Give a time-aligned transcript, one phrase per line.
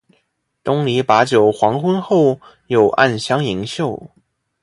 [0.63, 4.09] 东篱把酒黄昏后，有暗香盈袖